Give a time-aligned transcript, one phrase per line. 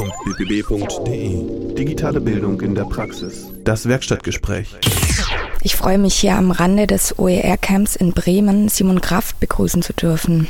[0.00, 3.50] www.bbb.de Digitale Bildung in der Praxis.
[3.64, 4.74] Das Werkstattgespräch.
[5.62, 10.48] Ich freue mich hier am Rande des OER-Camps in Bremen Simon Kraft begrüßen zu dürfen.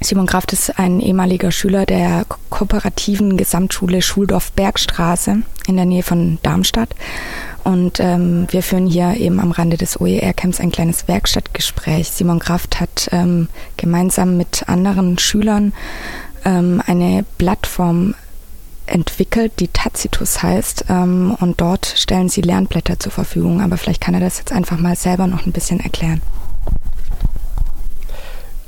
[0.00, 6.38] Simon Kraft ist ein ehemaliger Schüler der kooperativen Gesamtschule Schuldorf Bergstraße in der Nähe von
[6.42, 6.90] Darmstadt.
[7.62, 12.10] Und ähm, wir führen hier eben am Rande des OER-Camps ein kleines Werkstattgespräch.
[12.10, 15.74] Simon Kraft hat ähm, gemeinsam mit anderen Schülern
[16.44, 18.14] ähm, eine Plattform
[18.90, 20.86] entwickelt, die Tacitus heißt.
[20.88, 23.60] Ähm, und dort stellen sie Lernblätter zur Verfügung.
[23.60, 26.22] Aber vielleicht kann er das jetzt einfach mal selber noch ein bisschen erklären.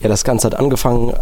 [0.00, 1.14] Ja, das Ganze hat angefangen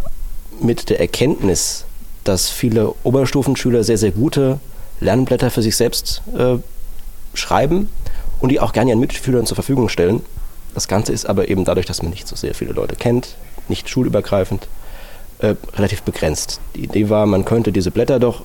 [0.60, 1.84] mit der Erkenntnis,
[2.24, 4.60] dass viele Oberstufenschüler sehr, sehr gute
[5.00, 6.56] Lernblätter für sich selbst äh,
[7.34, 7.88] schreiben
[8.40, 10.22] und die auch gerne ihren Mitschülern zur Verfügung stellen.
[10.74, 13.36] Das Ganze ist aber eben dadurch, dass man nicht so sehr viele Leute kennt,
[13.68, 14.68] nicht schulübergreifend,
[15.38, 16.60] äh, relativ begrenzt.
[16.74, 18.44] Die Idee war, man könnte diese Blätter doch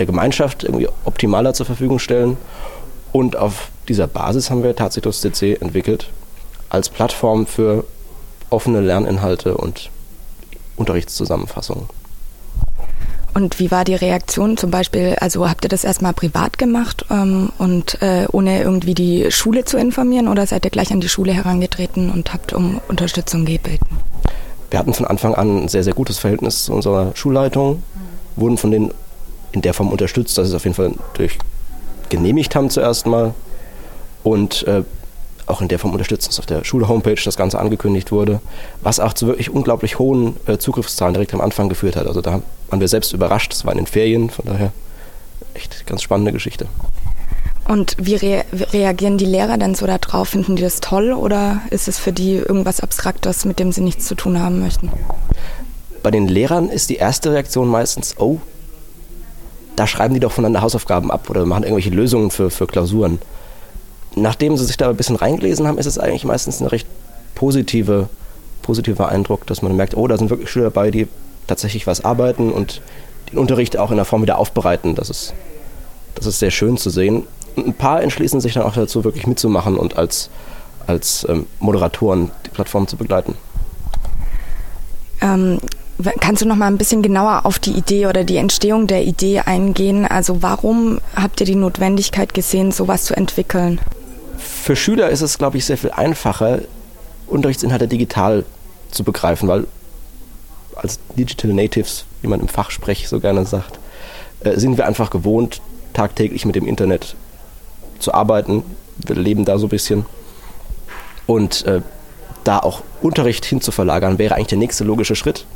[0.00, 2.38] der Gemeinschaft irgendwie optimaler zur Verfügung stellen.
[3.12, 6.08] Und auf dieser Basis haben wir Tacitus CC entwickelt
[6.70, 7.84] als Plattform für
[8.48, 9.90] offene Lerninhalte und
[10.76, 11.86] Unterrichtszusammenfassungen.
[13.34, 15.16] Und wie war die Reaktion zum Beispiel?
[15.20, 19.76] Also habt ihr das erstmal privat gemacht ähm, und äh, ohne irgendwie die Schule zu
[19.76, 23.86] informieren oder seid ihr gleich an die Schule herangetreten und habt um Unterstützung gebeten?
[24.70, 27.82] Wir hatten von Anfang an ein sehr, sehr gutes Verhältnis zu unserer Schulleitung,
[28.36, 28.92] wurden von denen
[29.52, 31.38] in der Form unterstützt, dass sie es auf jeden Fall durch
[32.08, 33.34] genehmigt haben zuerst mal
[34.22, 34.82] und äh,
[35.46, 38.40] auch in der Form unterstützt, dass auf der Schule-Homepage das Ganze angekündigt wurde,
[38.82, 42.06] was auch zu wirklich unglaublich hohen äh, Zugriffszahlen direkt am Anfang geführt hat.
[42.06, 44.72] Also da waren wir selbst überrascht, es war in den Ferien, von daher
[45.54, 46.66] echt ganz spannende Geschichte.
[47.66, 50.30] Und wie re reagieren die Lehrer denn so darauf?
[50.30, 54.06] Finden die das toll oder ist es für die irgendwas Abstraktes, mit dem sie nichts
[54.06, 54.90] zu tun haben möchten?
[56.02, 58.38] Bei den Lehrern ist die erste Reaktion meistens, oh,
[59.80, 63.18] da schreiben die doch voneinander Hausaufgaben ab oder machen irgendwelche Lösungen für, für Klausuren.
[64.14, 66.86] Nachdem sie sich da ein bisschen reingelesen haben, ist es eigentlich meistens ein recht
[67.34, 68.10] positive,
[68.60, 71.08] positiver Eindruck, dass man merkt, oh, da sind wirklich Schüler dabei, die
[71.46, 72.82] tatsächlich was arbeiten und
[73.32, 74.96] den Unterricht auch in der Form wieder aufbereiten.
[74.96, 75.32] Das ist,
[76.14, 77.22] das ist sehr schön zu sehen.
[77.56, 80.28] Und ein paar entschließen sich dann auch dazu, wirklich mitzumachen und als,
[80.88, 83.34] als ähm, Moderatoren die Plattform zu begleiten.
[85.22, 85.58] Ähm,
[86.20, 89.40] Kannst du noch mal ein bisschen genauer auf die Idee oder die Entstehung der Idee
[89.40, 90.06] eingehen?
[90.06, 93.80] Also warum habt ihr die Notwendigkeit gesehen, sowas zu entwickeln?
[94.38, 96.60] Für Schüler ist es, glaube ich, sehr viel einfacher,
[97.26, 98.44] Unterrichtsinhalte digital
[98.90, 99.66] zu begreifen, weil
[100.74, 103.78] als Digital Natives, wie man im Fachsprech so gerne sagt,
[104.40, 105.60] äh, sind wir einfach gewohnt,
[105.92, 107.14] tagtäglich mit dem Internet
[107.98, 108.62] zu arbeiten.
[108.96, 110.06] Wir leben da so ein bisschen.
[111.26, 111.82] Und äh,
[112.44, 115.46] da auch Unterricht hinzuverlagern, wäre eigentlich der nächste logische Schritt.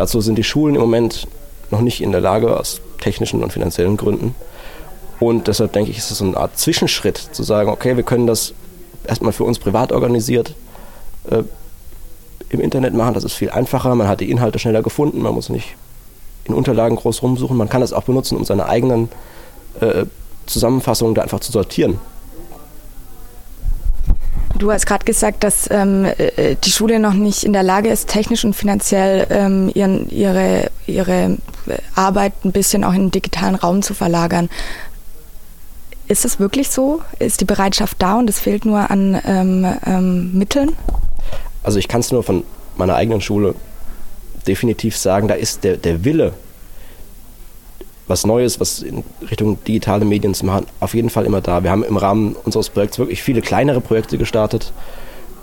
[0.00, 1.28] Dazu sind die Schulen im Moment
[1.70, 4.34] noch nicht in der Lage, aus technischen und finanziellen Gründen.
[5.18, 8.26] Und deshalb denke ich, ist es so eine Art Zwischenschritt, zu sagen, okay, wir können
[8.26, 8.54] das
[9.06, 10.54] erstmal für uns privat organisiert
[11.30, 11.42] äh,
[12.48, 13.12] im Internet machen.
[13.12, 13.94] Das ist viel einfacher.
[13.94, 15.20] Man hat die Inhalte schneller gefunden.
[15.20, 15.76] Man muss nicht
[16.44, 17.58] in Unterlagen groß rumsuchen.
[17.58, 19.10] Man kann das auch benutzen, um seine eigenen
[19.80, 20.06] äh,
[20.46, 21.98] Zusammenfassungen da einfach zu sortieren.
[24.60, 28.10] Du hast gerade gesagt, dass ähm, äh, die Schule noch nicht in der Lage ist,
[28.10, 31.38] technisch und finanziell ähm, ihren, ihre, ihre
[31.94, 34.50] Arbeit ein bisschen auch in den digitalen Raum zu verlagern.
[36.08, 37.00] Ist das wirklich so?
[37.18, 40.72] Ist die Bereitschaft da und es fehlt nur an ähm, ähm, Mitteln?
[41.62, 42.44] Also ich kann es nur von
[42.76, 43.54] meiner eigenen Schule
[44.46, 46.34] definitiv sagen, da ist der, der Wille,
[48.10, 51.62] was Neues, was in Richtung digitale Medien zu machen, auf jeden Fall immer da.
[51.62, 54.72] Wir haben im Rahmen unseres Projekts wirklich viele kleinere Projekte gestartet.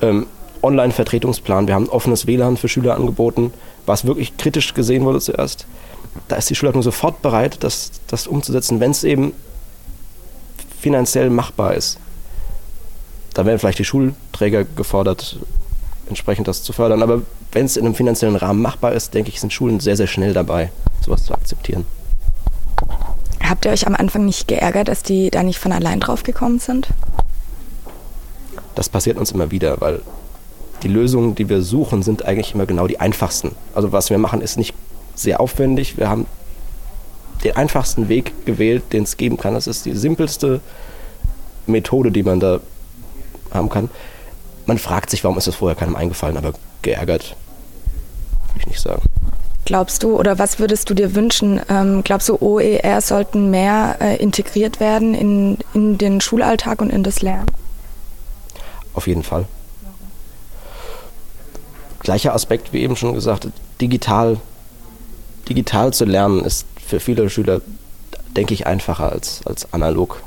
[0.01, 0.27] Ähm,
[0.61, 3.53] Online-Vertretungsplan, wir haben ein offenes WLAN für Schüler angeboten,
[3.85, 5.65] was wirklich kritisch gesehen wurde zuerst.
[6.27, 9.33] Da ist die Schulleitung sofort bereit, das, das umzusetzen, wenn es eben
[10.79, 11.99] finanziell machbar ist.
[13.33, 15.37] Da werden vielleicht die Schulträger gefordert,
[16.09, 17.03] entsprechend das zu fördern.
[17.03, 20.07] Aber wenn es in einem finanziellen Rahmen machbar ist, denke ich, sind Schulen sehr, sehr
[20.07, 20.71] schnell dabei,
[21.05, 21.85] sowas zu akzeptieren.
[23.47, 26.59] Habt ihr euch am Anfang nicht geärgert, dass die da nicht von allein drauf gekommen
[26.59, 26.89] sind?
[28.75, 30.01] Das passiert uns immer wieder, weil
[30.83, 33.55] die Lösungen, die wir suchen, sind eigentlich immer genau die einfachsten.
[33.73, 34.75] Also was wir machen, ist nicht
[35.15, 35.97] sehr aufwendig.
[35.97, 36.25] Wir haben
[37.43, 39.53] den einfachsten Weg gewählt, den es geben kann.
[39.53, 40.59] Das ist die simpelste
[41.65, 42.59] Methode, die man da
[43.51, 43.89] haben kann.
[44.65, 47.35] Man fragt sich, warum ist das vorher keinem eingefallen, aber geärgert,
[48.53, 49.01] will ich nicht sagen.
[49.67, 51.59] Glaubst du oder was würdest du dir wünschen?
[51.67, 57.03] Ähm, glaubst du, OER sollten mehr äh, integriert werden in, in den Schulalltag und in
[57.03, 57.51] das Lernen?
[58.93, 59.45] Auf jeden Fall.
[61.99, 63.49] Gleicher Aspekt, wie eben schon gesagt,
[63.81, 64.37] digital,
[65.49, 67.59] digital zu lernen ist für viele Schüler
[68.37, 70.21] denke ich, einfacher als, als analog.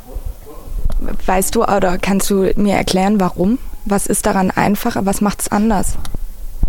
[1.25, 3.59] Weißt du oder kannst du mir erklären, warum?
[3.87, 5.07] Was ist daran einfacher?
[5.07, 5.95] Was macht es anders?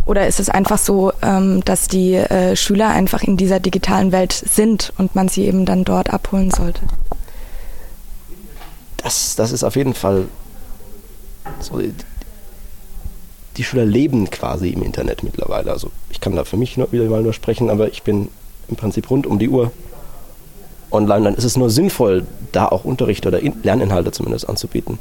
[0.05, 4.31] Oder ist es einfach so, ähm, dass die äh, Schüler einfach in dieser digitalen Welt
[4.31, 6.81] sind und man sie eben dann dort abholen sollte?
[8.97, 10.25] Das, das ist auf jeden Fall
[11.59, 11.81] so.
[13.57, 15.71] Die Schüler leben quasi im Internet mittlerweile.
[15.71, 18.29] Also ich kann da für mich nur wieder mal nur sprechen, aber ich bin
[18.67, 19.71] im Prinzip rund um die Uhr
[20.91, 21.25] online.
[21.25, 24.99] Dann ist es nur sinnvoll, da auch Unterricht oder Lerninhalte zumindest anzubieten.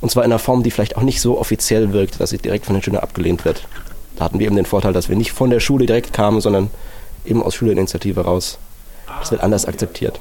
[0.00, 2.66] Und zwar in einer Form, die vielleicht auch nicht so offiziell wirkt, dass sie direkt
[2.66, 3.66] von den Schülern abgelehnt wird.
[4.20, 6.68] Da hatten wir eben den Vorteil, dass wir nicht von der Schule direkt kamen, sondern
[7.24, 8.58] eben aus Schülerinitiative raus.
[9.18, 10.20] Das wird anders akzeptiert.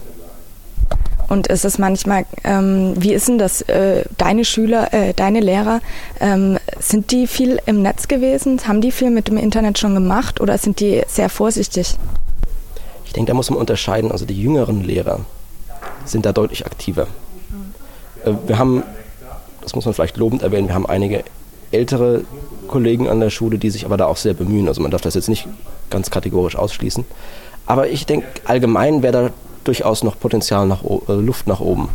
[1.27, 5.81] Und ist es manchmal, ähm, wie ist denn das, äh, deine Schüler, äh, deine Lehrer,
[6.21, 8.65] ähm, sind die viel im Netz gewesen?
[8.65, 11.97] Haben die viel mit dem Internet schon gemacht oder sind die sehr vorsichtig?
[13.03, 14.13] Ich denke, da muss man unterscheiden.
[14.13, 15.19] Also die jüngeren Lehrer
[16.05, 17.07] sind da deutlich aktiver.
[18.23, 18.81] Äh, wir haben,
[19.59, 21.25] das muss man vielleicht lobend erwähnen, wir haben einige
[21.71, 22.24] ältere
[22.68, 24.68] Kollegen an der Schule, die sich aber da auch sehr bemühen.
[24.68, 25.48] Also man darf das jetzt nicht
[25.89, 27.06] ganz kategorisch ausschließen.
[27.66, 29.30] Aber ich denke, allgemein wäre da
[29.63, 31.89] durchaus noch Potenzial nach äh, Luft nach oben.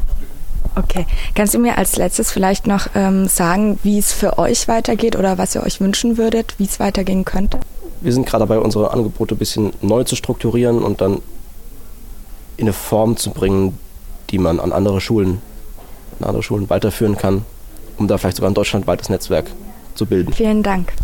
[0.77, 1.07] Okay.
[1.35, 5.39] Kannst du mir als letztes vielleicht noch ähm, sagen, wie es für euch weitergeht oder
[5.39, 7.61] was ihr euch wünschen würdet, wie es weitergehen könnte?
[8.01, 11.23] Wir sind gerade dabei, unsere Angebote ein bisschen neu zu strukturieren und dann
[12.57, 13.79] in eine Form zu bringen,
[14.31, 15.41] die man an andere Schulen,
[16.21, 17.45] an andere Schulen weiterführen kann,
[17.97, 19.47] um da vielleicht sogar ein deutschlandweites Netzwerk
[19.95, 20.33] zu bilden.
[20.33, 20.95] Vielen Dank.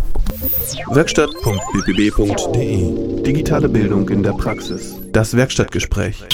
[0.90, 4.96] Werkstatt.bbb.de Digitale Bildung in der Praxis.
[5.12, 6.24] Das Werkstattgespräch.